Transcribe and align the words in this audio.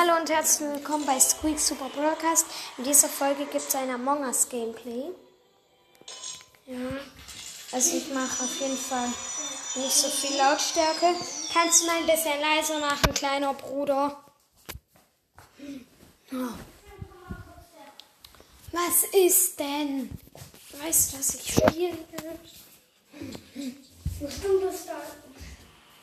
Hallo 0.00 0.18
und 0.18 0.30
herzlich 0.30 0.70
willkommen 0.70 1.04
bei 1.04 1.20
Squeak 1.20 1.60
Super 1.60 1.90
Broadcast. 1.90 2.46
In 2.78 2.84
dieser 2.84 3.08
Folge 3.08 3.44
gibt 3.44 3.68
es 3.68 3.74
ein 3.74 3.90
Among 3.90 4.22
Us 4.24 4.48
Gameplay. 4.48 5.10
Ja, 6.64 6.78
also 7.72 7.96
ich 7.98 8.08
mache 8.14 8.44
auf 8.44 8.60
jeden 8.60 8.78
Fall 8.78 9.08
nicht 9.74 9.92
so 9.92 10.08
viel 10.08 10.38
Lautstärke. 10.38 11.14
Kannst 11.52 11.82
du 11.82 11.86
mal 11.86 11.98
ein 11.98 12.06
bisschen 12.06 12.40
leiser 12.40 12.78
machen, 12.78 13.12
kleiner 13.12 13.52
Bruder? 13.52 14.24
Oh. 16.32 16.54
Was 18.72 19.04
ist 19.12 19.60
denn? 19.60 20.18
Weißt 20.82 21.12
du, 21.12 21.18
was 21.18 21.34
ich 21.34 21.52
spiele? 21.52 21.98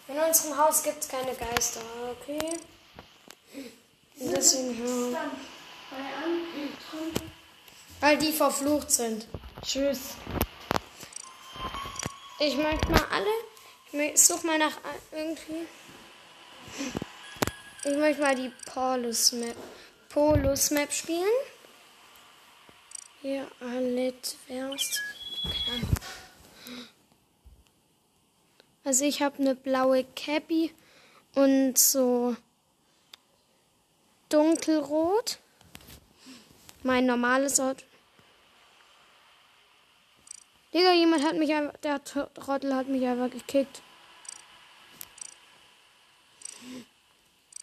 In 0.07 0.19
unserem 0.19 0.57
Haus 0.57 0.83
gibt 0.83 1.03
es 1.03 1.09
keine 1.09 1.33
Geister, 1.33 1.81
okay? 2.11 2.59
Deswegen, 4.19 5.11
ja. 5.11 5.31
Weil 7.99 8.17
die 8.17 8.31
verflucht 8.31 8.91
sind. 8.91 9.27
Tschüss. 9.61 10.15
Ich 12.39 12.55
möchte 12.55 12.89
mal 12.91 13.05
alle. 13.11 14.05
Ich 14.11 14.21
such 14.21 14.43
mal 14.43 14.57
nach 14.57 14.77
irgendwie. 15.11 15.67
Ich 17.83 17.97
möchte 17.97 18.21
mal 18.21 18.35
die 18.35 18.51
Polus 18.65 19.31
Map, 19.31 19.55
Polus 20.09 20.71
Map 20.71 20.91
spielen. 20.91 21.23
Hier, 23.21 23.47
Alit 23.59 24.35
wärst. 24.47 25.01
Also 28.83 29.05
ich 29.05 29.21
habe 29.21 29.39
eine 29.39 29.55
blaue 29.55 30.03
Cappy 30.15 30.73
und 31.33 31.77
so 31.77 32.35
dunkelrot. 34.29 35.39
Mein 36.83 37.05
normales 37.05 37.59
Auto. 37.59 37.83
Digga, 40.73 40.93
jemand 40.93 41.23
hat 41.23 41.35
mich 41.37 41.53
einfach, 41.53 41.77
der 41.77 42.03
Trottel 42.03 42.75
hat 42.75 42.87
mich 42.87 43.05
einfach 43.05 43.29
gekickt. 43.29 43.81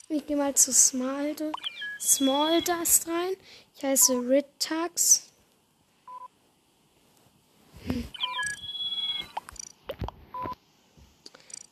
Ich 0.08 0.26
gehe 0.26 0.36
mal 0.36 0.54
zu 0.54 0.72
Small, 0.72 1.34
Small 2.00 2.62
Dust 2.62 3.08
rein. 3.08 3.36
Ich 3.76 3.84
heiße 3.84 4.12
Rittax. 4.28 5.30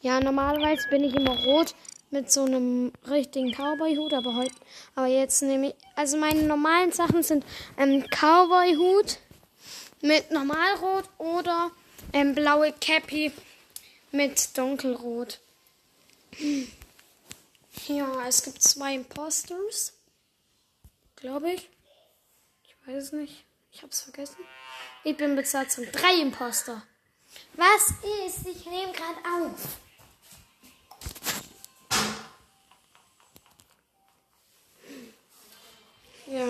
Ja, 0.00 0.18
normalerweise 0.20 0.88
bin 0.90 1.04
ich 1.04 1.14
immer 1.14 1.38
rot 1.44 1.74
mit 2.12 2.30
so 2.30 2.44
einem 2.44 2.92
richtigen 3.08 3.52
Cowboy-Hut, 3.52 4.12
aber 4.12 4.36
heute, 4.36 4.54
aber 4.94 5.06
jetzt 5.06 5.42
nehme 5.42 5.68
ich, 5.68 5.74
also 5.96 6.18
meine 6.18 6.42
normalen 6.42 6.92
Sachen 6.92 7.22
sind 7.22 7.44
ähm, 7.78 8.04
Cowboy-Hut 8.10 9.18
mit 10.02 10.30
normalrot 10.30 11.08
oder 11.18 11.70
ähm, 12.12 12.34
blaue 12.34 12.72
Cappy 12.72 13.32
mit 14.10 14.56
dunkelrot. 14.56 15.40
Ja, 17.86 18.26
es 18.28 18.42
gibt 18.42 18.62
zwei 18.62 18.94
Imposters, 18.94 19.94
glaube 21.16 21.52
ich. 21.52 21.68
Ich 22.64 22.74
weiß 22.86 23.04
es 23.04 23.12
nicht. 23.12 23.44
Ich 23.72 23.82
habe 23.82 23.90
es 23.90 24.02
vergessen. 24.02 24.36
Ich 25.02 25.16
bin 25.16 25.34
Besatzung. 25.34 25.86
Drei 25.90 26.20
Imposter. 26.20 26.82
Was 27.54 27.90
ist? 28.26 28.46
Ich 28.46 28.66
nehme 28.66 28.92
gerade 28.92 29.18
auf. 29.46 29.78
Ja. 36.26 36.48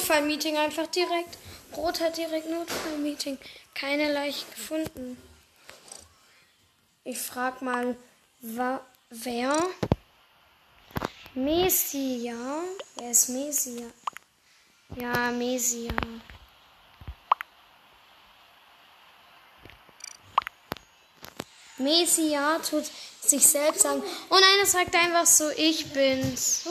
Notfallmeeting 0.00 0.56
einfach 0.56 0.86
direkt. 0.86 1.36
Rot 1.76 2.00
hat 2.00 2.16
direkt 2.16 2.48
Notfallmeeting. 2.48 3.38
Keine 3.74 4.10
Leiche 4.10 4.46
gefunden. 4.46 5.20
Ich 7.04 7.18
frag 7.18 7.60
mal, 7.60 7.96
wer? 8.40 9.66
Messia. 11.34 12.34
Wer 12.96 13.10
ist 13.10 13.28
Messia? 13.28 13.86
Ja, 14.96 15.30
Messia. 15.32 15.92
Messia 21.76 22.58
tut 22.58 22.84
sich 23.20 23.46
selbst 23.46 23.82
sagen. 23.82 24.02
Oh 24.30 24.34
nein, 24.34 24.58
er 24.60 24.66
sagt 24.66 24.94
einfach 24.94 25.26
so, 25.26 25.50
ich 25.50 25.92
bin's. 25.92 26.66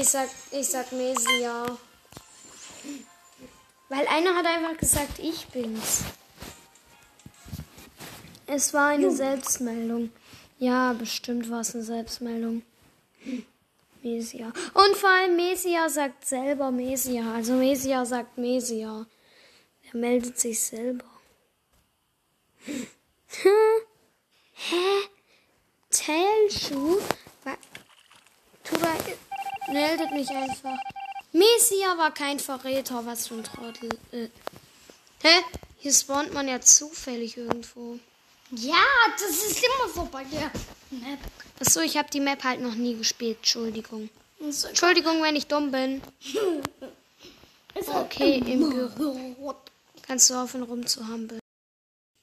Ich 0.00 0.08
sag, 0.08 0.28
ich 0.50 0.68
sag 0.68 0.90
Messia. 0.92 1.78
Weil 3.88 4.06
einer 4.08 4.34
hat 4.34 4.46
einfach 4.46 4.76
gesagt, 4.76 5.18
ich 5.18 5.46
bin's. 5.48 6.02
Es 8.46 8.74
war 8.74 8.88
eine 8.88 9.10
Selbstmeldung. 9.10 10.10
Ja, 10.58 10.92
bestimmt 10.94 11.48
war 11.50 11.60
es 11.60 11.74
eine 11.74 11.84
Selbstmeldung. 11.84 12.62
Mesia. 14.02 14.52
Und 14.74 14.96
vor 14.96 15.10
allem 15.10 15.36
Mesia 15.36 15.88
sagt 15.88 16.26
selber 16.26 16.70
Mesia. 16.70 17.32
Also 17.34 17.54
Mesia 17.54 18.04
sagt 18.04 18.36
Mesia. 18.36 19.06
Er 19.92 19.96
meldet 19.96 20.38
sich 20.38 20.60
selber. 20.60 21.04
Hä? 22.66 23.48
Tailschuh? 25.90 26.98
Wa- 27.44 27.56
Tuba 28.64 28.88
meldet 29.68 30.10
mich 30.12 30.30
einfach. 30.30 30.78
Mesia 31.32 31.98
war 31.98 32.12
kein 32.12 32.38
Verräter, 32.38 33.04
was 33.06 33.28
für 33.28 33.34
ein 33.34 33.44
Trottel. 33.44 33.88
Äh. 34.12 34.28
Hä? 35.22 35.42
Hier 35.78 35.92
spawnt 35.92 36.32
man 36.32 36.48
ja 36.48 36.60
zufällig 36.60 37.36
irgendwo. 37.36 37.98
Ja, 38.50 38.84
das 39.18 39.30
ist 39.30 39.64
immer 39.64 39.92
so 39.92 40.08
bei 40.10 40.24
der 40.24 40.50
Map. 40.90 41.18
Achso, 41.60 41.80
ich 41.80 41.96
habe 41.96 42.08
die 42.10 42.20
Map 42.20 42.44
halt 42.44 42.60
noch 42.60 42.74
nie 42.74 42.96
gespielt. 42.96 43.38
Entschuldigung. 43.38 44.10
Entschuldigung, 44.40 45.22
wenn 45.22 45.36
ich 45.36 45.46
dumm 45.46 45.70
bin. 45.70 46.02
ist 47.74 47.88
Okay, 47.88 48.38
im 48.38 48.70
Büro. 48.70 49.54
Kannst 50.06 50.30
du 50.30 50.34
aufhören 50.34 50.64
rumzuhampeln. 50.64 51.40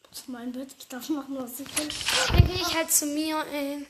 Das 0.09 0.19
ist 0.19 0.29
mein 0.29 0.51
Bett. 0.51 0.69
Ich 0.77 0.87
darf 0.87 1.09
machen, 1.09 1.35
was 1.37 1.59
ich 1.59 1.77
will. 1.77 1.89
Dann 2.31 2.47
gehe 2.47 2.55
ich 2.55 2.75
halt 2.75 2.91
zu 2.91 3.05
mir, 3.07 3.43
ey. 3.51 3.85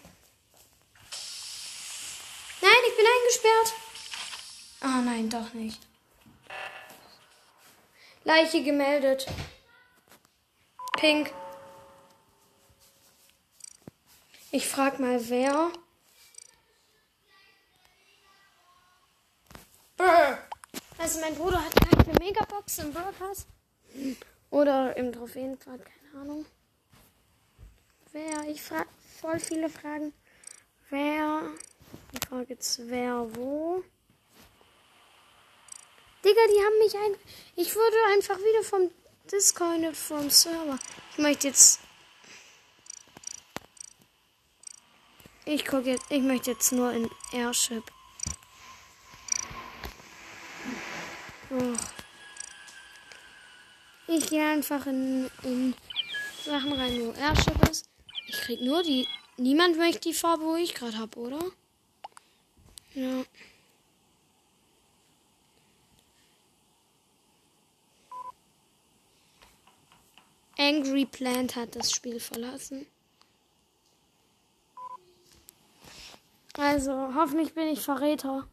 Ich 2.91 2.97
bin 2.97 3.05
eingesperrt. 3.05 3.73
Ah, 4.81 5.01
nein, 5.01 5.29
doch 5.29 5.53
nicht. 5.53 5.79
Leiche 8.25 8.63
gemeldet. 8.63 9.27
Pink. 10.97 11.33
Ich 14.51 14.67
frag 14.67 14.99
mal, 14.99 15.29
wer. 15.29 15.71
Also 20.97 21.21
mein 21.21 21.35
Bruder 21.35 21.63
hat 21.63 21.73
keine 21.73 22.19
Megabox 22.19 22.79
im 22.79 22.93
Pass. 22.93 23.47
Oder 24.49 24.97
im 24.97 25.13
Trophäenpfad, 25.13 25.79
keine 25.85 26.21
Ahnung. 26.21 26.45
Wer? 28.11 28.49
Ich 28.49 28.61
frage 28.61 28.89
voll 29.21 29.39
viele 29.39 29.69
Fragen. 29.69 30.13
Wer? 30.89 31.51
Ich 32.13 32.27
frage 32.27 32.47
jetzt 32.49 32.79
wer 32.89 33.27
wo? 33.35 33.83
Digga, 36.23 36.41
die 36.47 36.63
haben 36.63 36.79
mich 36.79 36.95
ein. 36.95 37.15
Ich 37.55 37.75
wurde 37.75 37.95
einfach 38.13 38.37
wieder 38.37 38.63
vom 38.63 38.91
Disconnected 39.31 39.95
vom 39.95 40.29
Server. 40.29 40.77
Ich 41.11 41.17
möchte 41.17 41.47
jetzt. 41.47 41.79
Ich 45.45 45.65
gucke 45.65 45.91
jetzt. 45.91 46.05
Ich 46.09 46.21
möchte 46.21 46.51
jetzt 46.51 46.71
nur 46.71 46.91
in 46.91 47.09
Airship. 47.31 47.83
Och. 51.49 51.79
Ich 54.07 54.27
gehe 54.29 54.45
einfach 54.45 54.85
in, 54.85 55.31
in 55.43 55.73
Sachen 56.45 56.73
rein, 56.73 56.99
wo 56.99 57.13
Airship 57.13 57.69
ist. 57.69 57.89
Ich 58.27 58.41
krieg 58.41 58.61
nur 58.61 58.83
die. 58.83 59.07
Niemand 59.37 59.77
möchte 59.77 60.01
die 60.01 60.13
Farbe, 60.13 60.43
wo 60.43 60.55
ich 60.55 60.75
gerade 60.75 60.97
habe, 60.97 61.17
oder? 61.17 61.51
Ja. 62.93 63.23
Angry 70.57 71.05
Plant 71.05 71.55
hat 71.55 71.75
das 71.75 71.91
Spiel 71.91 72.19
verlassen. 72.19 72.85
Also, 76.53 77.15
hoffentlich 77.15 77.53
bin 77.53 77.67
ich 77.69 77.79
Verräter. 77.81 78.47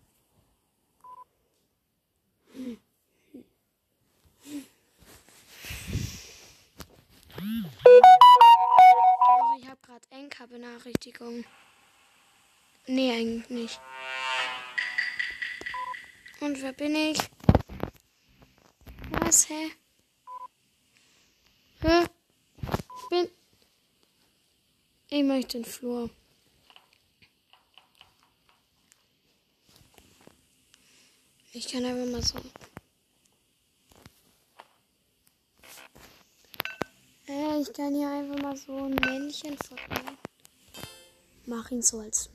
Benachrichtigung. 10.49 11.45
Nee, 12.87 13.13
eigentlich 13.13 13.51
nicht. 13.51 13.81
Und 16.41 16.63
wer 16.63 16.73
bin 16.73 16.95
ich? 16.95 17.19
Was, 19.11 19.49
hä? 19.49 19.71
Hä? 21.81 22.07
Bin. 23.11 23.29
Ich 25.09 25.25
möchte 25.25 25.59
den 25.59 25.65
Flur. 25.65 26.11
Ich 31.53 31.67
kann 31.73 31.85
einfach 31.85 32.13
mal 32.13 32.23
so. 32.23 32.39
Äh, 37.27 37.61
ich 37.61 37.73
kann 37.73 37.95
hier 37.95 38.11
einfach 38.11 38.41
mal 38.41 38.57
so 38.57 38.77
ein 38.77 38.95
Männchen 38.95 39.57
verkleiden. 39.59 40.19
Mach 41.47 41.71
ihn 41.71 41.83
so 41.83 41.99
als. 41.99 42.31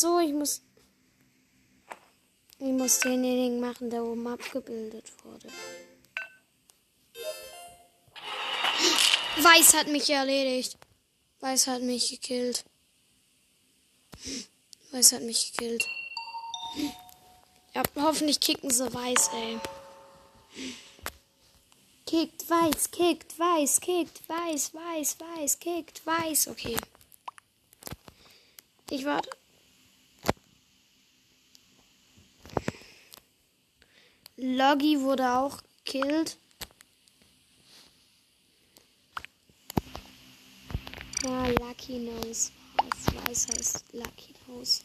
So, 0.00 0.18
ich 0.18 0.32
muss. 0.32 0.62
Ich 2.58 2.72
muss 2.72 3.00
denjenigen 3.00 3.60
machen, 3.60 3.88
der 3.90 4.04
oben 4.04 4.26
abgebildet 4.26 5.04
wurde. 5.24 5.48
Weiß 9.42 9.74
hat 9.74 9.88
mich 9.88 10.10
erledigt. 10.10 10.76
Weiß 11.40 11.66
hat 11.68 11.82
mich 11.82 12.10
gekillt. 12.10 12.64
Weiß 14.90 15.12
hat 15.12 15.22
mich 15.22 15.52
gekillt. 15.52 15.86
Ja, 17.74 17.82
hoffentlich 17.96 18.40
kicken 18.40 18.70
sie 18.70 18.92
Weiß, 18.92 19.30
ey. 19.32 19.58
Kickt 22.04 22.50
Weiß, 22.50 22.90
kickt 22.90 23.38
Weiß, 23.38 23.80
kickt 23.80 24.28
Weiß, 24.28 24.74
Weiß, 24.74 25.16
Weiß, 25.18 25.58
kickt 25.60 26.04
Weiß. 26.04 26.48
Okay. 26.48 26.76
Ich 28.90 29.04
warte. 29.04 29.39
Loggy 34.42 35.00
wurde 35.00 35.30
auch 35.30 35.58
gekillt. 35.84 36.38
Ja, 41.22 41.46
Lucky 41.48 41.98
Nose. 41.98 42.50
Was 42.76 43.28
weiß 43.28 43.48
heißt 43.48 43.84
Lucky 43.92 44.34
Nose. 44.48 44.82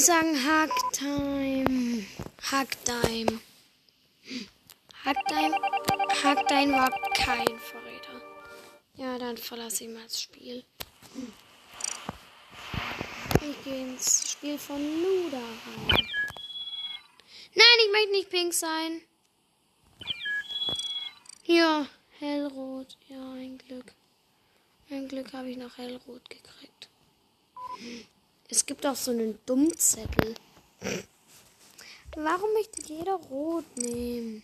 Die 0.00 0.04
sagen 0.06 0.34
Hacktime. 0.46 2.06
Hacktime. 2.50 3.40
Hackdein, 5.04 5.54
Hackdein 6.22 6.72
war 6.72 6.90
kein 7.14 7.58
Verräter. 7.58 8.22
Ja, 8.96 9.18
dann 9.18 9.36
verlasse 9.36 9.84
ich 9.84 9.90
mal 9.90 10.02
das 10.04 10.22
Spiel. 10.22 10.64
Ich 13.42 13.64
gehe 13.64 13.82
ins 13.82 14.32
Spiel 14.32 14.58
von 14.58 14.78
Luda 14.78 15.36
rein. 15.36 16.06
Nein, 17.54 17.78
ich 17.84 17.92
möchte 17.92 18.10
nicht 18.12 18.30
pink 18.30 18.54
sein. 18.54 19.02
Hier, 21.42 21.86
hellrot. 22.18 22.96
Ja, 23.08 23.32
ein 23.32 23.58
Glück. 23.58 23.92
Ein 24.88 25.08
Glück 25.08 25.34
habe 25.34 25.50
ich 25.50 25.58
noch 25.58 25.76
hellrot 25.76 26.30
gekriegt. 26.30 26.88
Es 28.50 28.66
gibt 28.66 28.84
auch 28.84 28.96
so 28.96 29.12
einen 29.12 29.38
Dummzettel. 29.46 30.34
Warum 32.16 32.52
möchte 32.54 32.82
jeder 32.82 33.14
rot 33.14 33.64
nehmen? 33.76 34.42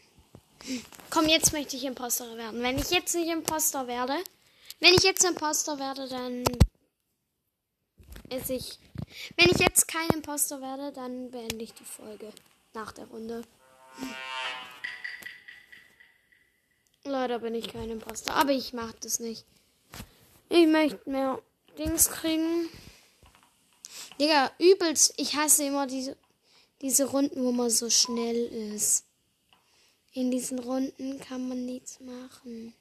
Komm, 1.11 1.26
jetzt 1.26 1.53
möchte 1.53 1.76
ich 1.76 1.85
Imposter 1.85 2.37
werden. 2.37 2.62
Wenn 2.62 2.79
ich 2.79 2.91
jetzt 2.91 3.14
nicht 3.14 3.29
Imposter 3.29 3.88
werde, 3.88 4.14
wenn 4.79 4.94
ich 4.94 5.03
jetzt 5.03 5.25
Imposter 5.25 5.79
werde, 5.79 6.08
dann 6.08 6.44
ist 8.31 8.50
ich. 8.50 8.79
Wenn 9.37 9.50
ich 9.50 9.58
jetzt 9.58 9.88
kein 9.88 10.08
Imposter 10.11 10.61
werde, 10.61 10.93
dann 10.93 11.31
beende 11.32 11.64
ich 11.64 11.75
die 11.75 11.85
Folge 11.85 12.32
nach 12.75 12.93
der 12.93 13.06
Runde. 13.06 13.43
Leider 17.05 17.41
bin 17.41 17.55
ich 17.55 17.73
kein 17.73 17.91
Imposter, 17.91 18.35
aber 18.35 18.53
ich 18.53 18.73
mach 18.73 18.93
das 18.94 19.19
nicht. 19.19 19.44
Ich 20.49 20.67
möchte 20.67 21.11
mehr 21.11 21.41
Dings 21.79 22.11
kriegen. 22.11 22.69
Digga, 24.18 24.50
übelst. 24.58 25.14
Ich 25.16 25.36
hasse 25.36 25.64
immer 25.64 25.86
diese, 25.86 26.16
diese 26.80 27.04
Runden, 27.04 27.44
wo 27.44 27.52
man 27.52 27.70
so 27.70 27.90
schnell 27.90 28.46
ist. 28.74 29.04
In 30.12 30.30
diesen 30.30 30.58
Runden 30.58 31.20
kann 31.20 31.48
man 31.48 31.66
nichts 31.66 32.00
machen. 32.00 32.74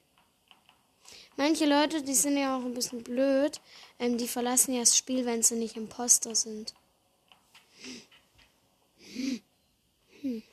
Manche 1.37 1.65
Leute, 1.65 2.01
die 2.01 2.13
sind 2.13 2.37
ja 2.37 2.57
auch 2.57 2.63
ein 2.63 2.73
bisschen 2.73 3.03
blöd. 3.03 3.59
Ähm, 3.99 4.17
die 4.17 4.27
verlassen 4.27 4.73
ja 4.73 4.79
das 4.81 4.95
Spiel, 4.95 5.25
wenn 5.25 5.43
sie 5.43 5.55
nicht 5.55 5.75
Imposter 5.75 6.33
sind. 6.33 6.73
Hm. 10.21 10.43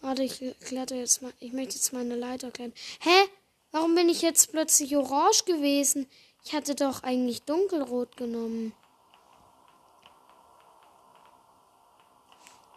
Warte, 0.00 0.22
ich 0.22 0.38
kletter 0.60 0.94
jetzt 0.94 1.20
mal. 1.22 1.32
Ich 1.40 1.52
möchte 1.52 1.74
jetzt 1.74 1.92
meine 1.92 2.14
Leiter 2.14 2.52
klettern. 2.52 2.78
Hä? 3.00 3.28
Warum 3.72 3.96
bin 3.96 4.08
ich 4.08 4.22
jetzt 4.22 4.52
plötzlich 4.52 4.96
orange 4.96 5.44
gewesen? 5.44 6.08
Ich 6.46 6.54
hatte 6.54 6.76
doch 6.76 7.02
eigentlich 7.02 7.42
dunkelrot 7.42 8.16
genommen. 8.16 8.72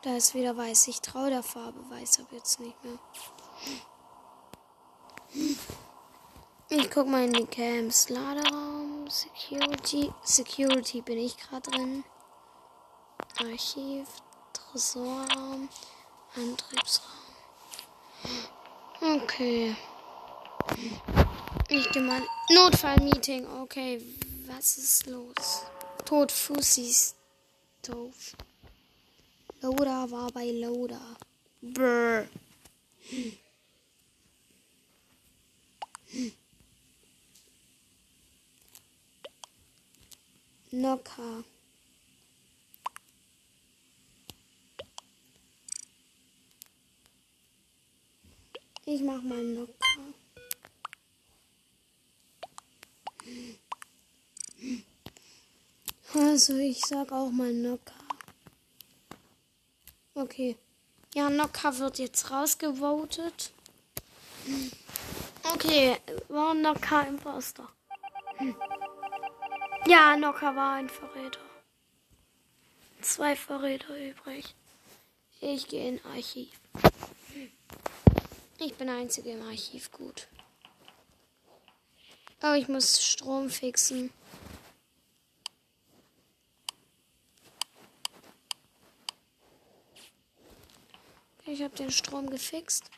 Da 0.01 0.17
ist 0.17 0.33
wieder 0.33 0.57
weiß. 0.57 0.87
Ich 0.87 1.01
traue 1.01 1.29
der 1.29 1.43
Farbe 1.43 1.79
weiß 1.91 2.21
aber 2.21 2.35
jetzt 2.35 2.59
nicht 2.59 2.75
mehr. 2.83 2.97
Ich 6.69 6.89
guck 6.89 7.05
mal 7.05 7.25
in 7.25 7.33
die 7.33 7.45
Camps. 7.45 8.09
Laderaum, 8.09 9.07
Security. 9.07 10.11
Security 10.23 11.01
bin 11.01 11.19
ich 11.19 11.37
gerade 11.37 11.69
drin. 11.69 12.03
Archiv, 13.37 14.07
Tresorraum, 14.51 15.69
Antriebsraum. 16.35 17.05
Okay. 18.99 19.75
Ich 21.71 21.93
mal. 22.01 22.23
Notfallmeeting. 22.49 23.45
Okay, 23.45 24.01
was 24.47 24.79
ist 24.79 25.05
los? 25.05 25.61
Tod 26.03 26.31
Fussis. 26.31 27.13
Doof. 27.83 28.35
Loda 29.61 30.09
war 30.09 30.31
bei 30.31 30.49
Loda. 30.49 30.99
Brr. 31.61 32.27
Nocker. 40.71 41.43
Ich 48.85 49.01
mach 49.01 49.21
mal 49.21 49.43
Nocker. 49.43 50.18
Also 56.13 56.57
ich 56.57 56.83
sag 56.85 57.11
auch 57.11 57.29
mal 57.31 57.53
Nocker. 57.53 57.93
Okay. 60.15 60.57
Ja, 61.13 61.29
Nocker 61.29 61.77
wird 61.79 61.99
jetzt 61.99 62.31
rausgevotet. 62.31 63.51
Okay, 65.53 65.97
war 66.27 66.53
Nocker 66.53 67.07
Imposter. 67.07 67.69
Ja, 69.85 70.15
Nocker 70.17 70.55
war 70.55 70.73
ein 70.73 70.89
Verräter. 70.89 71.39
Zwei 73.01 73.35
Verräter 73.35 73.95
übrig. 73.97 74.55
Ich 75.41 75.67
gehe 75.67 75.89
in 75.89 76.05
Archiv. 76.05 76.59
Ich 78.59 78.75
bin 78.75 78.89
Einzige 78.89 79.31
im 79.31 79.41
Archiv, 79.43 79.91
gut. 79.91 80.27
Aber 82.41 82.55
ich 82.55 82.67
muss 82.67 83.03
Strom 83.03 83.49
fixen. 83.49 84.11
Ich 91.45 91.63
habe 91.63 91.75
den 91.75 91.91
Strom 91.91 92.29
gefixt. 92.29 92.89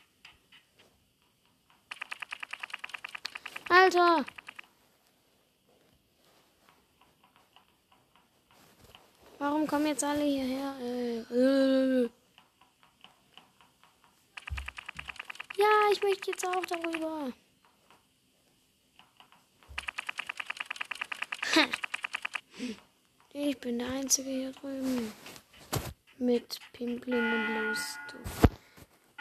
Alter! 3.68 4.24
Warum 9.38 9.66
kommen 9.66 9.86
jetzt 9.86 10.04
alle 10.04 10.22
hierher? 10.22 10.76
Äh, 10.80 11.18
äh. 11.34 12.10
Ja, 15.56 15.66
ich 15.90 16.02
möchte 16.02 16.30
jetzt 16.30 16.46
auch 16.46 16.64
darüber. 16.66 17.32
Ich 23.44 23.58
bin 23.58 23.80
der 23.80 23.88
Einzige 23.88 24.30
hier 24.30 24.52
drüben. 24.52 25.12
Mit 26.18 26.60
Pimplim 26.72 27.32
und 27.32 27.54
Los. 27.56 27.98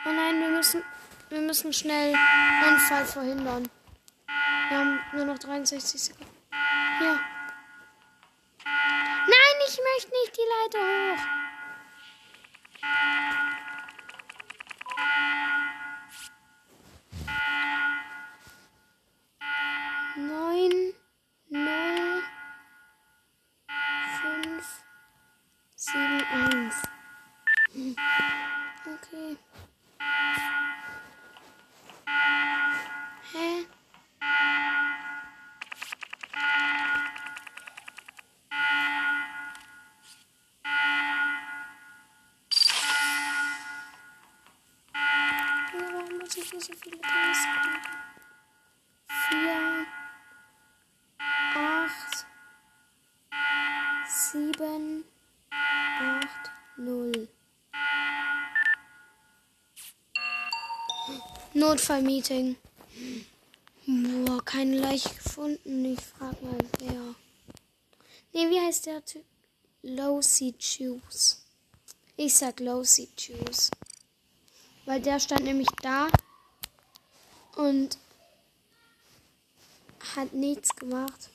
Oh 0.05 0.11
nein, 0.11 0.39
wir 0.39 0.49
müssen, 0.49 0.83
wir 1.29 1.41
müssen 1.41 1.73
schnell 1.73 2.13
Unfall 2.67 3.03
verhindern. 3.05 3.67
Wir 4.69 4.77
haben 4.77 4.99
nur 5.15 5.25
noch 5.25 5.39
63 5.39 5.99
Sekunden. 5.99 6.31
Hier. 6.99 7.19
Nein, 8.63 9.55
ich 9.67 9.79
möchte 9.89 10.11
nicht 10.11 10.37
die 10.37 10.49
Leiter 10.61 11.15
hoch. 11.17 11.40
Notfallmeeting. 61.71 62.57
Boah, 63.87 64.43
keine 64.43 64.77
Leiche 64.77 65.07
gefunden. 65.07 65.85
Ich 65.85 66.01
frag 66.01 66.41
mal, 66.41 66.57
wer. 66.79 67.15
Nee, 68.33 68.49
wie 68.49 68.59
heißt 68.59 68.87
der 68.87 69.05
Typ? 69.05 69.23
Low-C 69.81 70.53
Juice. 70.59 71.45
Ich 72.17 72.33
sag 72.33 72.59
Low-C 72.59 73.07
Juice. 73.17 73.71
Weil 74.83 74.99
der 75.01 75.21
stand 75.21 75.45
nämlich 75.45 75.69
da 75.81 76.09
und 77.55 77.97
hat 80.17 80.33
nichts 80.33 80.75
gemacht. 80.75 81.29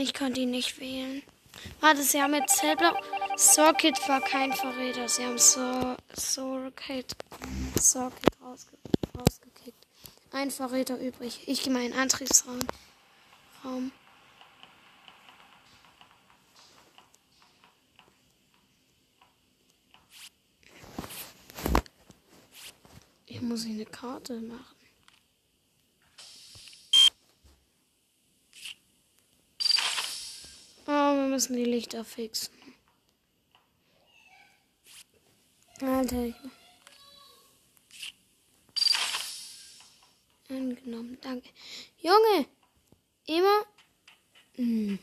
Nein, 0.00 0.06
ich 0.06 0.14
konnte 0.14 0.40
ihn 0.40 0.50
nicht 0.50 0.80
wählen. 0.80 1.22
Warte, 1.80 2.02
sie 2.02 2.22
haben 2.22 2.32
jetzt 2.32 2.56
Zellblock. 2.56 2.96
Socket 3.36 3.98
war 4.08 4.22
kein 4.22 4.50
Verräter. 4.50 5.06
Sie 5.06 5.26
haben 5.26 5.36
so 5.36 5.94
Socket, 6.14 7.14
Socket 7.78 8.40
rausge 8.42 8.78
rausgekickt. 9.14 9.86
Ein 10.32 10.50
Verräter 10.50 10.98
übrig. 10.98 11.42
Ich 11.46 11.62
gehe 11.62 11.70
mal 11.70 11.82
in 11.82 11.90
den 11.90 12.00
Antriebsraum. 12.00 12.60
Raum. 13.62 13.92
Ich 23.26 23.42
muss 23.42 23.64
hier 23.64 23.74
eine 23.74 23.84
Karte 23.84 24.40
machen. 24.40 24.79
Oh, 30.92 31.14
wir 31.14 31.28
müssen 31.28 31.54
die 31.54 31.64
Lichter 31.64 32.04
fixen. 32.04 32.52
Alter. 35.80 36.24
ich- 36.26 36.34
Angenommen, 40.48 41.16
danke. 41.20 41.48
Junge! 41.98 42.46
Immer. 43.26 43.64
Hm. 44.56 44.98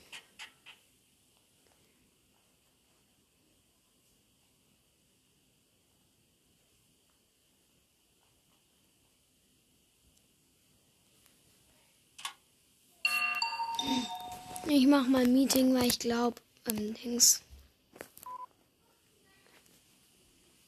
Ich 14.70 14.86
mach 14.86 15.08
mal 15.08 15.24
ein 15.24 15.32
Meeting, 15.32 15.74
weil 15.74 15.88
ich 15.88 15.98
glaube, 15.98 16.42
ähm, 16.70 16.94
Dings. 16.94 17.42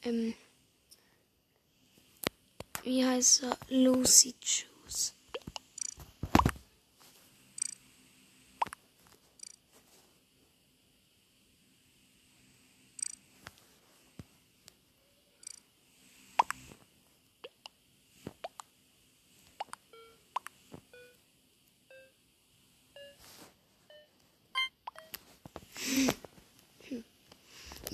Ähm, 0.04 0.34
wie 2.84 3.06
heißt 3.06 3.44
er? 3.44 3.58
Lucy 3.68 4.34
Juice. 4.42 4.79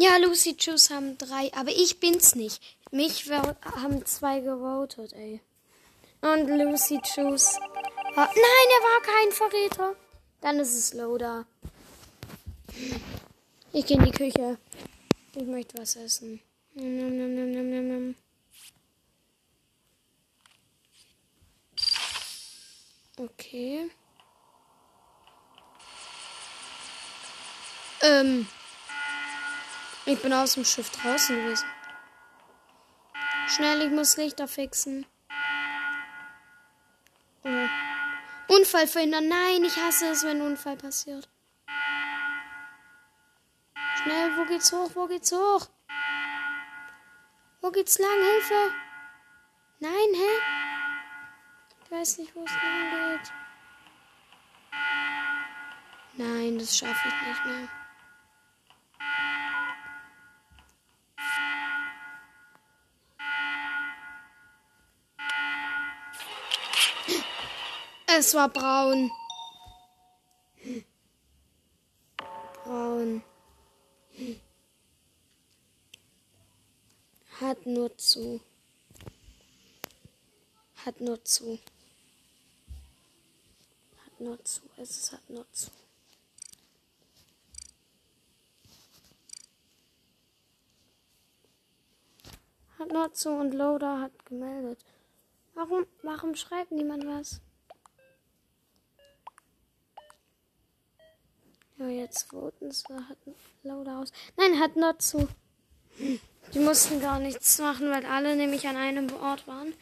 Ja, 0.06 0.18
Lucy 0.18 0.56
Juice 0.60 0.92
haben 0.92 1.18
drei, 1.18 1.52
aber 1.56 1.72
ich 1.72 2.00
bin's 2.00 2.36
nicht. 2.36 2.62
Mich 2.92 3.28
haben 3.32 4.06
zwei 4.06 4.40
gewotet, 4.40 5.14
ey. 5.14 5.42
Und 6.22 6.48
Lucy 6.48 7.00
Juice. 7.04 7.58
Nein, 8.16 8.28
er 8.76 8.84
war 8.84 9.02
kein 9.02 9.32
Verräter. 9.32 9.96
Dann 10.42 10.60
ist 10.60 10.76
es 10.76 10.94
Loda. 10.94 11.48
Ich 13.74 13.88
gehe 13.88 13.98
in 13.98 14.06
die 14.06 14.12
Küche. 14.12 14.60
Ich 15.34 15.48
möchte 15.48 15.80
was 15.80 15.96
essen. 15.96 16.40
Nom, 16.76 16.98
nom, 16.98 17.36
nom, 17.36 17.52
nom, 17.52 17.70
nom, 17.72 17.88
nom. 17.88 18.16
Okay. 23.18 23.90
Ähm. 28.04 28.48
Ich 30.08 30.22
bin 30.22 30.34
aus 30.34 30.54
dem 30.54 30.66
Schiff 30.66 30.92
draußen 30.92 31.36
gewesen. 31.36 31.68
Schnell, 33.48 33.82
ich 33.82 33.92
muss 33.92 34.18
Lichter 34.18 34.48
fixen. 34.48 35.08
Oh. 37.44 37.68
Unfall 38.48 38.88
verhindern. 38.88 39.28
Nein, 39.28 39.64
ich 39.64 39.76
hasse 39.78 40.10
es, 40.10 40.24
wenn 40.24 40.42
ein 40.42 40.48
Unfall 40.48 40.78
passiert. 40.78 41.28
Schnell, 44.04 44.38
wo 44.38 44.46
geht's 44.46 44.72
hoch? 44.72 44.92
Wo 44.94 45.08
geht's 45.08 45.32
hoch? 45.32 45.68
Wo 47.62 47.72
geht's 47.72 47.98
lang? 47.98 48.22
Hilfe! 48.32 48.72
Nein, 49.80 50.14
hä? 50.14 50.30
Ich 51.84 51.92
weiß 51.92 52.20
nicht, 52.20 52.36
wo 52.36 52.44
es 52.44 52.52
lang 52.52 52.92
geht. 52.92 53.32
Nein, 56.18 56.60
das 56.60 56.78
schaffe 56.78 57.08
ich 57.08 57.28
nicht 57.28 57.46
mehr. 57.46 57.85
Es 68.18 68.34
war 68.34 68.48
braun. 68.48 69.12
bauen. 72.66 73.24
Hat 77.42 77.66
nur 77.66 77.98
zu. 77.98 78.40
Hat 80.86 81.02
nur 81.02 81.24
zu. 81.26 81.60
Hat 84.06 84.20
nur 84.20 84.44
zu. 84.46 84.62
Es 84.78 85.12
hat 85.12 85.30
nur 85.30 85.46
zu. 85.52 85.72
Hat 92.80 92.92
nur 92.92 93.14
zu 93.14 93.30
und 93.30 93.54
Loader 93.54 94.02
hat 94.02 94.26
gemeldet. 94.26 94.80
Warum, 95.54 95.86
warum 96.02 96.36
schreibt 96.36 96.72
niemand 96.72 97.06
was? 97.06 97.42
Ja, 101.78 101.88
jetzt 101.88 102.30
voten 102.30 102.72
sie. 102.72 102.86
Hat 102.94 103.18
Loader 103.64 104.00
aus. 104.00 104.12
Nein, 104.38 104.60
hat 104.60 104.76
nur 104.76 104.98
zu. 105.00 105.28
Die 106.54 106.60
mussten 106.60 107.02
gar 107.02 107.20
nichts 107.20 107.60
machen, 107.60 107.90
weil 107.90 108.06
alle 108.06 108.36
nämlich 108.36 108.68
an 108.68 108.78
einem 108.78 109.14
Ort 109.22 109.48
waren. 109.48 109.74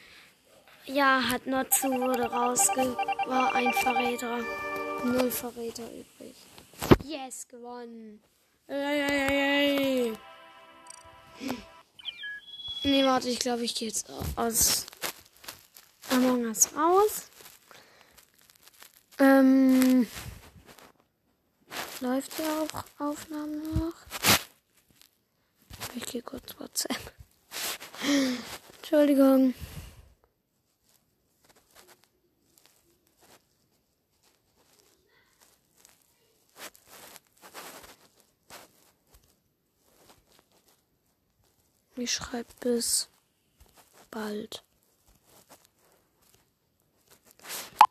Ja, 0.85 1.29
hat 1.29 1.47
nur 1.47 1.69
zu, 1.69 1.89
wurde 1.89 2.23
rausge... 2.23 2.95
War 3.27 3.53
ein 3.55 3.73
Verräter. 3.73 4.39
Null 5.05 5.31
Verräter 5.31 5.83
übrig. 5.83 6.35
Yes, 7.03 7.47
gewonnen. 7.47 8.21
Ey, 8.67 9.01
ey, 9.01 10.09
ey. 10.09 10.13
Nee, 12.83 13.05
warte, 13.05 13.29
ich 13.29 13.39
glaube, 13.39 13.63
ich 13.63 13.75
gehe 13.75 13.87
jetzt 13.87 14.11
aus 14.35 14.85
Among 16.09 16.45
Us 16.45 16.69
raus. 16.75 17.23
Ähm, 19.19 20.07
läuft 22.03 22.37
die 22.37 22.43
auch 22.43 22.83
Aufnahme 22.99 23.55
noch? 23.79 23.93
Ich 25.95 26.05
gehe 26.05 26.21
kurz 26.21 26.59
WhatsApp. 26.59 27.13
Entschuldigung. 28.77 29.53
Ich 41.95 42.11
schreibe 42.11 42.49
bis 42.59 43.07
bald. 44.11 44.61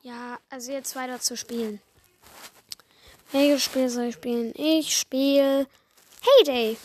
Ja, 0.02 0.38
also 0.50 0.70
jetzt 0.72 0.94
weiter 0.96 1.18
zu 1.20 1.34
spielen. 1.34 1.80
Welches 3.32 3.64
Spiel 3.64 3.88
soll 3.88 4.04
ich 4.04 4.14
spielen? 4.14 4.52
Ich 4.54 4.94
spiele 4.94 5.66
Heyday. 6.20 6.76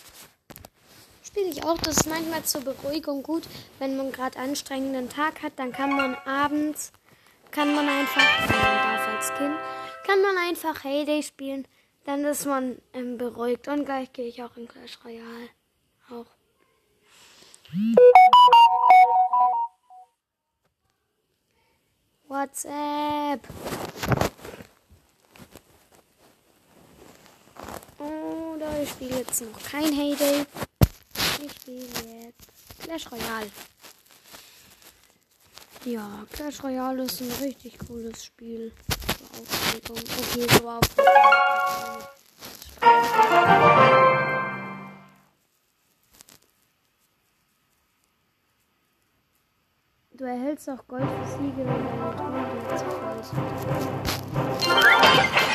Spiele 1.22 1.50
ich 1.50 1.62
auch. 1.66 1.78
Das 1.80 1.98
ist 1.98 2.08
manchmal 2.08 2.44
zur 2.44 2.62
Beruhigung 2.62 3.22
gut, 3.22 3.44
wenn 3.80 3.98
man 3.98 4.14
gerade 4.14 4.40
anstrengenden 4.40 5.10
Tag 5.10 5.44
hat. 5.44 5.54
Dann 5.58 5.74
kann 5.74 5.94
man 5.94 6.16
abends, 6.26 6.94
kann 7.52 7.76
man 7.76 7.90
einfach, 7.90 8.50
wenn 8.50 8.56
man 8.56 8.78
darf 8.78 9.08
als 9.10 9.38
Kind, 9.38 9.56
kann 10.06 10.22
man 10.22 10.38
einfach 10.38 10.86
Heyday 10.86 11.22
spielen. 11.22 11.68
Dann 12.06 12.24
ist 12.24 12.46
man 12.46 12.82
ähm, 12.94 13.18
beruhigt. 13.18 13.68
Und 13.68 13.84
gleich 13.84 14.14
gehe 14.14 14.28
ich 14.28 14.42
auch 14.42 14.56
in 14.56 14.70
Clash 14.70 14.98
Royale. 15.04 15.50
Auch. 16.10 16.26
WhatsApp. 22.30 23.42
Oder 28.08 28.82
ich 28.82 28.90
spiele 28.90 29.20
jetzt 29.20 29.42
noch 29.42 29.64
kein 29.64 29.94
Heyday. 29.94 30.46
Ich 31.44 31.52
spiele 31.52 31.86
jetzt 32.26 32.80
Clash 32.80 33.12
Royale. 33.12 33.52
Ja, 35.86 36.26
Clash 36.32 36.64
Royale 36.64 37.04
ist 37.04 37.22
ein 37.22 37.32
richtig 37.42 37.78
cooles 37.80 38.26
Spiel. 38.26 38.72
Okay, 39.40 39.82
so 40.60 40.70
Aufregung. 40.70 41.18
Du 50.12 50.24
erhältst 50.24 50.68
auch 50.70 50.88
Gold 50.88 51.04
für 51.04 51.28
Siege, 51.38 51.58
wenn 51.58 51.68
deine 51.68 52.16
Truhe 52.16 52.48
Okay, 54.60 55.47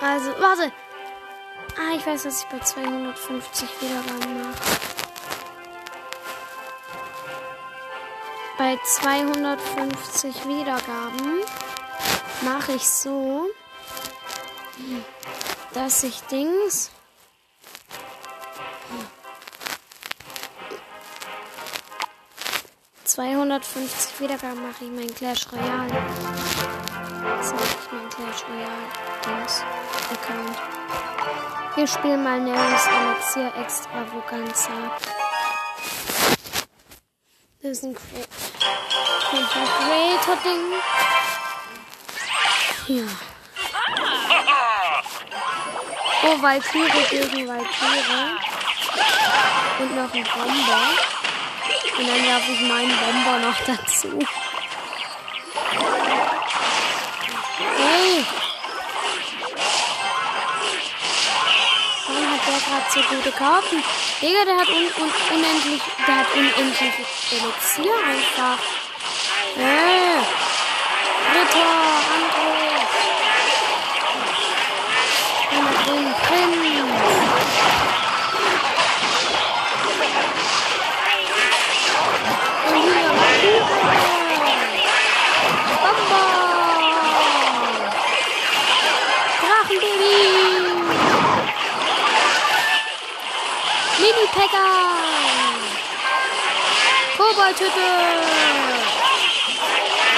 Also, 0.00 0.30
warte. 0.40 0.72
Ah, 1.76 1.94
ich 1.96 2.06
weiß, 2.06 2.24
dass 2.24 2.42
ich 2.42 2.48
bei 2.48 2.58
250 2.58 3.68
Wiedergaben 3.80 4.42
mache. 4.42 4.54
Bei 8.58 8.78
250 8.84 10.46
Wiedergaben 10.46 11.40
mache 12.42 12.72
ich 12.72 12.88
so, 12.88 13.48
dass 15.72 16.02
ich 16.02 16.20
Dings. 16.22 16.90
...250 23.06 24.20
Wiedergaben 24.20 24.62
mache 24.62 24.84
ich 24.84 24.90
mein 24.90 25.12
Clash 25.14 25.46
Royale. 25.52 26.79
Das 27.22 27.52
ich 27.52 27.92
mein 27.92 28.08
Clash 28.08 28.44
Royale 28.48 28.88
Dings 29.26 29.62
Account. 30.10 30.56
Wir 31.76 31.86
spielen 31.86 32.24
mal 32.24 32.40
Nerys 32.40 32.86
Elixier 32.86 33.52
Extravaganza. 33.60 34.72
Das 37.62 37.72
ist 37.72 37.84
ein 37.84 37.94
Creator-Ding. 39.84 40.72
Ja. 42.88 43.04
Oh, 46.22 46.42
Valkyrie 46.42 47.06
gegen 47.08 47.48
Valkyrie. 47.48 48.36
Und 49.78 49.96
noch 49.96 50.12
ein 50.12 50.24
Bomber. 50.24 50.82
Und 51.98 52.08
dann 52.08 52.24
werfe 52.26 52.52
ich 52.52 52.60
meinen 52.60 52.94
Bomber 52.98 53.38
noch 53.38 53.56
dazu. 53.66 54.18
Hat 62.70 62.92
so 62.92 63.00
gute 63.02 63.32
Karten? 63.32 63.82
Digga, 64.20 64.44
der 64.44 64.56
hat 64.56 64.68
un 64.68 64.86
un 65.02 65.10
unendlich, 65.34 65.82
der 66.06 66.16
hat 66.16 66.26
unendlich 66.34 66.94
Elixier 67.32 67.94
einfach. 68.06 68.58
Hey! 69.56 70.18
Ritter, 71.34 71.74
Angriff! 72.14 72.90
Drin, 75.50 76.14
drin! 76.26 76.52
Und 82.68 82.76
hier, 83.42 83.66
Bamba! 85.82 86.24
Drachenbaby! 89.40 90.60
Mini-Pekka! 94.30 94.66
Koboldhütte! 97.16 97.90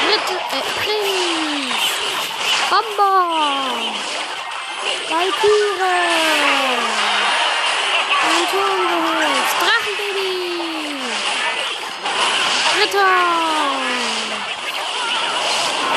Ritter, 0.06 0.40
äh, 0.52 0.64
Prinz! 0.78 1.82
Bamba! 2.70 3.12
Valkyrie! 5.08 5.92
Ein 8.28 8.44
Turm 8.50 8.82
geholt! 8.92 9.48
Drachenbaby! 9.60 10.32
Ritter! 12.80 13.16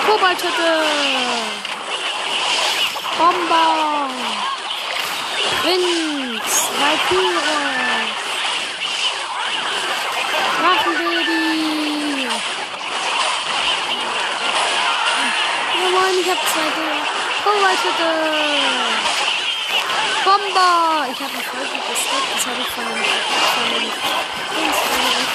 Koboldhütte! 0.05 0.73
Bomber! 3.17 4.09
Prinz! 5.61 6.51
Valkyrie! 6.79 7.75
Drachenbaby! 10.59 12.27
Ja 15.79 15.84
moin, 15.95 16.15
ich 16.19 16.29
hab 16.29 16.39
zwei 16.51 16.67
Koboldhütte! 17.43 18.11
Bomber! 20.25 21.05
Ich 21.11 21.19
habe 21.23 21.33
ein 21.37 21.45
voll 21.51 21.67
gutes 21.71 22.01
Set. 22.03 22.25
Das 22.33 22.43
habe 22.47 22.61
ich 22.61 22.69
von 22.75 22.85
einem, 22.85 23.05
von 23.53 23.63
einem 23.63 23.87
Dings, 24.55 24.77
von 24.87 25.01
einem, 25.05 25.27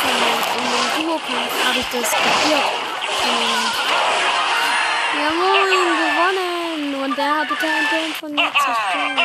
von 0.00 0.14
einem, 0.16 0.40
von 0.50 0.62
einem 0.70 0.88
Duo-Kampf 0.96 1.52
habe 1.66 1.78
ich 1.80 1.88
das 1.92 2.08
kopiert. 2.10 2.68
Und 3.26 3.70
Jawohl, 5.18 5.70
gewonnen! 6.00 7.04
Und 7.04 7.18
der 7.18 7.30
hatte 7.40 7.54
keinen 7.56 7.88
Turm 7.88 8.14
von 8.20 8.32
mir 8.32 8.52
zerstört. 8.52 9.18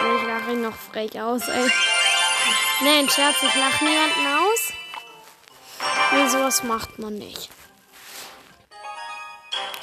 Und 0.00 0.16
ich 0.16 0.24
lache 0.26 0.52
ihn 0.52 0.62
noch 0.62 0.76
frech 0.92 1.20
aus, 1.20 1.48
ey. 1.48 1.70
Nein, 2.80 3.08
Scherz, 3.08 3.36
ich 3.42 3.54
lache 3.54 3.84
niemanden 3.84 4.26
aus. 4.26 4.73
Nee, 6.14 6.28
sowas 6.28 6.62
macht 6.62 6.98
man 6.98 7.14
nicht. 7.14 7.50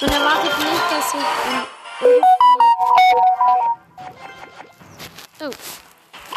Und 0.00 0.10
erwartet 0.10 0.58
nicht, 0.58 0.90
dass 0.90 1.14
ich. 1.14 1.20
Oh. 5.40 5.50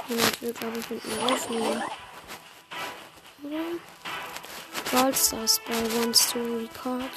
Ich 0.08 0.42
will, 0.42 0.54
glaube 0.54 0.80
ich, 0.80 0.90
mit 0.90 1.06
mir 1.06 1.26
aufnehmen. 1.26 1.84
Oder? 3.44 3.62
Brawl 4.92 5.16
Stars 5.16 5.62
bei 5.66 5.74
Wants 5.74 6.32
to 6.32 6.40
Record. 6.40 7.12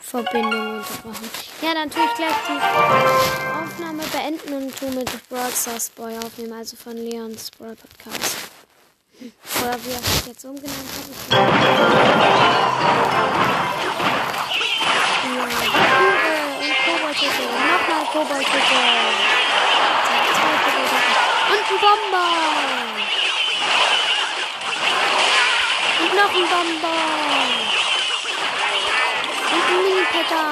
Verbindung 0.00 0.78
unterbrochen. 0.78 1.30
Ja, 1.62 1.74
dann 1.74 1.90
tue 1.90 2.04
ich 2.04 2.14
gleich 2.14 2.34
die 2.48 2.60
Aufnahme 3.62 4.02
beenden 4.04 4.54
und 4.54 4.78
tue 4.78 4.90
mit 4.90 5.28
Brawl 5.28 5.52
Stars 5.52 5.90
Boy 5.90 6.16
aufnehmen, 6.18 6.52
also 6.52 6.76
von 6.76 6.96
Leons 6.96 7.50
Brawl 7.50 7.76
Podcast. 7.76 8.53
Oder 9.20 9.78
wie 9.84 9.92
er 9.92 10.02
sich 10.02 10.26
jetzt 10.26 10.44
umgenannt 10.44 10.74
hat. 10.74 11.06
Ich 11.08 11.32
ja, 15.24 15.44
und 16.60 16.74
Koboldhütte. 16.84 17.44
Nochmal 17.70 18.04
Koboldhütte. 18.12 18.80
Und 21.50 21.64
ein 21.70 21.78
Bomber. 21.80 22.30
Und 26.00 26.12
noch 26.14 26.32
ein 26.34 26.46
Bomber. 26.52 26.98
Und 29.52 29.64
ein 29.70 29.82
Mini-Pecker. 29.84 30.48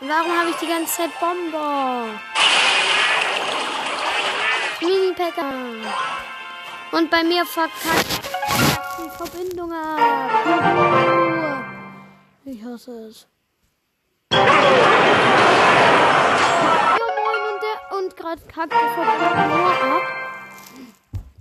Warum 0.00 0.38
habe 0.38 0.50
ich 0.50 0.56
die 0.56 0.68
ganze 0.68 0.96
Zeit 0.96 1.20
Bomber? 1.20 2.04
Mini-Pecker. 4.80 6.17
Und 6.90 7.10
bei 7.10 7.22
mir 7.22 7.44
verkackt 7.44 8.22
die 8.98 9.10
Verbindung 9.10 9.70
ab. 9.72 11.64
Ich 12.44 12.64
hasse 12.64 13.08
es. 13.08 13.26
Ja 14.32 14.38
moin 17.18 17.42
und 17.52 17.60
der 17.62 17.76
und 17.98 18.16
gerade 18.16 18.40
kackt 18.42 18.72
die 18.72 18.88
Verbindung 18.94 19.48
nur 19.48 19.70
ab. 19.70 20.02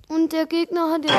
Und 0.09 0.33
der 0.33 0.45
Gegner 0.47 0.91
hat 0.91 1.03
jetzt. 1.03 1.13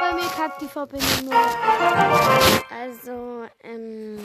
Bei 0.00 0.12
mir 0.14 0.28
kackt 0.36 0.60
die 0.62 0.68
Verbindung 0.68 1.24
nur. 1.24 1.34
Also, 2.70 3.46
ähm 3.64 4.18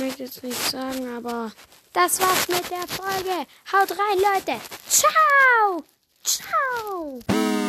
möchte 0.00 0.24
jetzt 0.24 0.42
nichts 0.42 0.70
sagen, 0.70 1.16
aber 1.16 1.52
das 1.92 2.20
war's 2.20 2.48
mit 2.48 2.70
der 2.70 2.86
Folge. 2.88 3.46
Haut 3.72 3.90
rein, 3.90 4.18
Leute. 4.18 4.60
Ciao. 4.88 5.84
Ciao. 6.24 7.59